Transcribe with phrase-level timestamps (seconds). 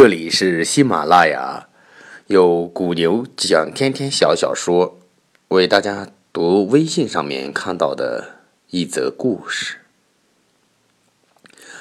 [0.00, 1.68] 这里是喜马拉雅，
[2.28, 4.98] 有古牛讲天天小小说
[5.48, 8.40] 为大家读微信上面看到的
[8.70, 9.76] 一则故事。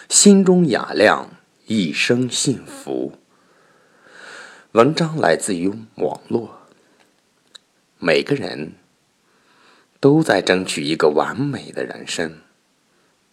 [0.10, 1.30] 心中雅亮，
[1.68, 3.14] 一生幸福。
[4.74, 6.60] 文章来自于网络。
[8.00, 8.74] 每个人
[10.02, 12.40] 都在争取一个完美的人生，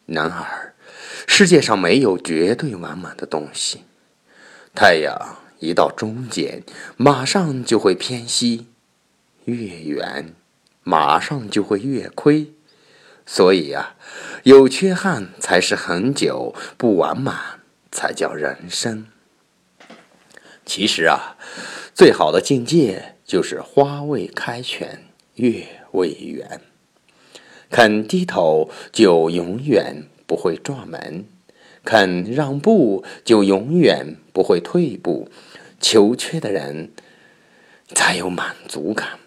[0.06, 0.76] 然而
[1.26, 3.80] 世界上没有绝对完满的东西。
[4.76, 6.62] 太阳一到中间，
[6.98, 8.66] 马上就会偏西；
[9.46, 10.34] 越圆，
[10.82, 12.52] 马上就会越亏。
[13.24, 13.96] 所以呀，
[14.42, 19.06] 有缺憾才是恒久，不完满才叫人生。
[20.66, 21.38] 其实啊，
[21.94, 25.04] 最好的境界就是花未开全，
[25.36, 26.60] 月未圆。
[27.70, 31.24] 肯低头，就永远不会撞门。
[31.86, 35.30] 肯让步，就永远不会退步。
[35.80, 36.90] 求缺的人
[37.94, 39.20] 才有满足感，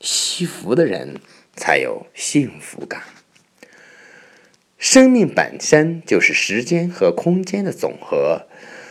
[0.00, 1.20] 惜福的人
[1.54, 3.02] 才有幸福感。
[4.78, 8.46] 生命本身就是时间和空间的总和，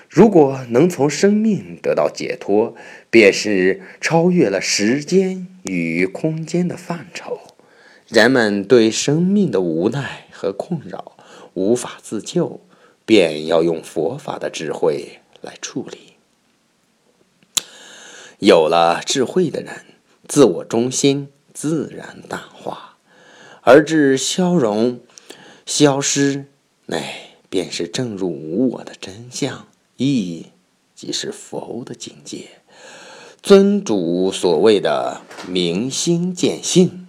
[0.08, 2.76] 如果能从生命得到解脱，
[3.10, 7.40] 便是超越了时间与空间的范畴。
[8.08, 11.18] 人们对生命的无奈和困扰，
[11.56, 12.62] 无法自救。
[13.06, 16.14] 便要用佛法的智慧来处理。
[18.40, 19.86] 有了智慧的人，
[20.28, 22.98] 自我中心自然淡化，
[23.62, 25.00] 而至消融、
[25.66, 26.46] 消失，
[26.88, 29.68] 乃便是正入无我的真相，
[29.98, 30.48] 亦
[30.94, 32.50] 即是佛的境界。
[33.42, 37.08] 尊主所谓的明心见性，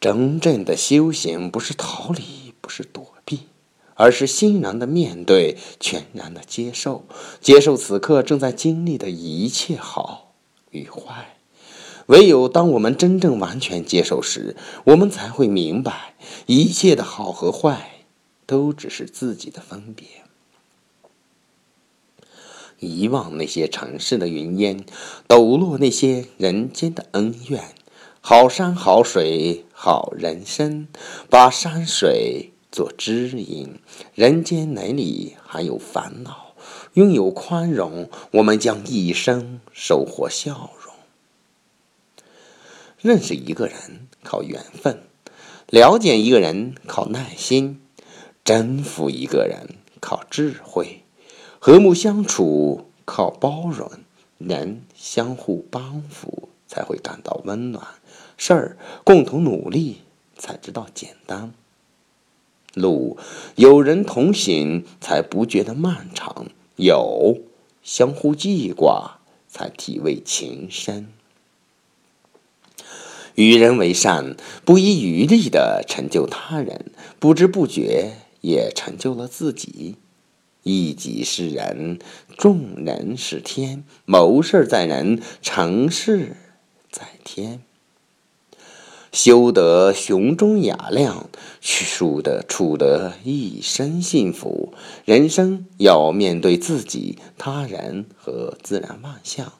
[0.00, 3.11] 真正的修行不是逃离，不是躲。
[3.94, 7.04] 而是欣然的面对，全然的接受，
[7.40, 10.32] 接受此刻正在经历的一切好
[10.70, 11.36] 与坏。
[12.06, 16.14] 唯有当我们真正完全接受时，我们才会明白，
[16.46, 18.04] 一切的好和坏，
[18.44, 20.06] 都只是自己的分别。
[22.80, 24.84] 遗忘那些尘世的云烟，
[25.28, 27.62] 抖落那些人间的恩怨。
[28.20, 30.88] 好山好水好人生，
[31.30, 32.52] 把山水。
[32.72, 33.78] 做知音，
[34.14, 36.54] 人间哪里还有烦恼？
[36.94, 40.94] 拥有宽容，我们将一生收获笑容。
[43.00, 45.02] 认识一个人靠缘分，
[45.66, 47.82] 了解一个人靠耐心，
[48.42, 51.02] 征服一个人靠智慧，
[51.58, 53.90] 和睦相处靠包容，
[54.38, 57.86] 人相互帮扶才会感到温暖，
[58.38, 60.02] 事儿共同努力
[60.38, 61.52] 才知道简单。
[62.74, 63.18] 路
[63.56, 66.46] 有人同行，才不觉得漫长；
[66.76, 67.40] 有
[67.82, 71.08] 相互记挂，才体味情深。
[73.34, 78.12] 与人为善，不遗余力的成就他人，不知不觉
[78.42, 79.96] 也成就了自己。
[80.64, 81.98] 一己是人，
[82.36, 83.84] 众人是天。
[84.04, 86.36] 谋事在人，成事
[86.90, 87.62] 在天。
[89.12, 91.28] 修得胸中雅量，
[91.60, 94.72] 处得处得一生幸福。
[95.04, 99.52] 人生要面对自己、他人和自然万象，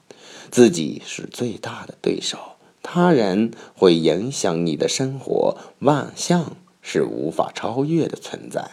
[0.49, 2.39] 自己是最大的对手，
[2.81, 8.71] 他人会影响你的生活，万象是无法超越的存在。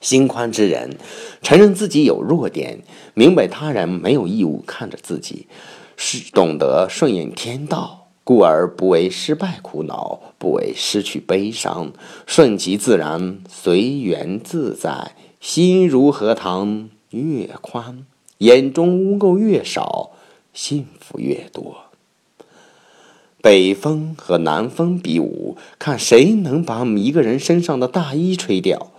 [0.00, 0.96] 心宽之人，
[1.42, 2.84] 承认自己有弱点，
[3.14, 5.48] 明白他人没有义务看着自己，
[5.96, 8.07] 是懂得顺应天道。
[8.28, 11.94] 故而不为失败苦恼，不为失去悲伤，
[12.26, 18.04] 顺其自然，随缘自在，心如荷塘越宽，
[18.36, 20.10] 眼中污垢越少，
[20.52, 21.84] 幸福越多。
[23.40, 28.90] 北风和南风比武，看谁能把一个人身上的大衣吹掉。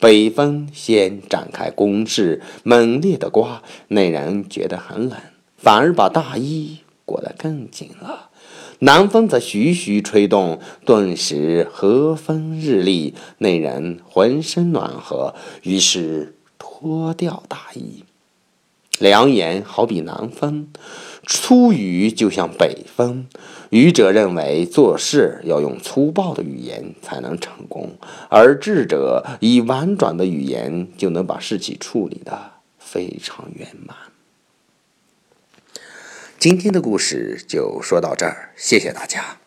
[0.00, 5.18] 北风先展开攻势，猛烈的刮，那人觉得很冷，
[5.58, 8.27] 反而把大衣裹得更紧了。
[8.80, 18.04] 南风则徐徐吹动，顿时和风日丽，那人浑身暖和，于是脱掉大衣。
[19.00, 20.68] 良言好比南风，
[21.26, 23.26] 粗语就像北风。
[23.70, 27.96] 愚者认为做事要用粗暴的语言才能成功，
[28.28, 33.96] 而智者以婉转的语言就能把事情处理的非常圆满。
[36.38, 39.38] 今天的故事就说到这儿，谢谢大家。